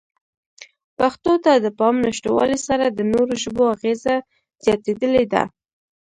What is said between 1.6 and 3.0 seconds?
پام نشتوالې سره د